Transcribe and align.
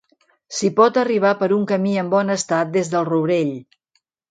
S'hi 0.59 0.71
pot 0.79 0.97
arribar 1.01 1.33
per 1.43 1.51
un 1.59 1.67
camí 1.73 1.93
en 2.05 2.11
bon 2.15 2.37
estat 2.39 2.73
des 2.79 2.93
del 2.97 3.09
Rourell. 3.13 3.55